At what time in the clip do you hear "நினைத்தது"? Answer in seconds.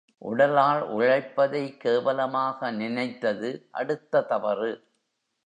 2.71-3.51